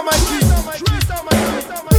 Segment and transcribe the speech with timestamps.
[0.00, 0.40] Toma aqui.
[0.40, 1.06] Toma aqui.
[1.06, 1.89] Toma aqui.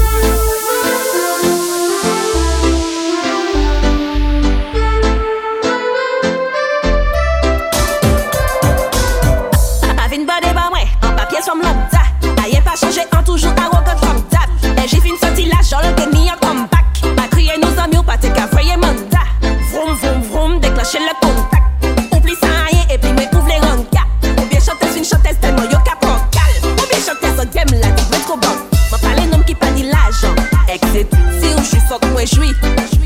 [30.72, 31.08] Exit.
[31.42, 32.54] Si ou j'suis sorte moi j'suis.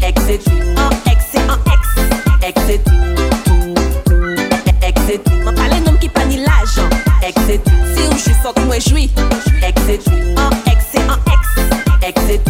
[0.03, 0.47] Exit.
[0.77, 1.81] En ex c'est en ex.
[2.47, 2.81] Exit.
[4.83, 5.21] Exit.
[5.43, 6.87] M'a parlé nom qui pas ni l'argent.
[7.27, 7.61] Exit.
[7.95, 9.09] Si ou j'suis sorte moi j'suis.
[9.67, 10.07] Exit.
[10.37, 11.43] En ex c'est en ex.
[12.07, 12.41] Exit.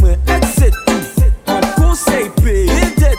[0.00, 0.16] Mwen
[1.46, 3.10] An konsey peye de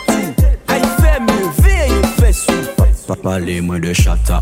[3.08, 4.42] Pa pale mwen de chata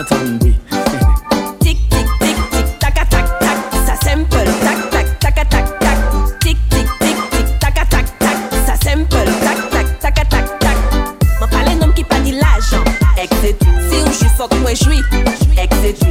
[0.00, 0.08] Tic
[1.60, 1.76] tic
[2.20, 3.56] tic tic tac tac tac.
[3.84, 4.48] Ça simple.
[4.62, 5.98] Tac tac tac tac tac.
[6.40, 8.36] Tic tic tic tic tac tac tac.
[8.64, 9.28] Ça simple.
[9.42, 10.76] Tac tac tac tac tac.
[11.38, 12.82] M'a parlé nom qui pas ni l'argent.
[13.18, 13.62] Exit.
[13.90, 15.02] Si ou j'suis sorte moi j'suis.
[15.58, 16.02] Exit.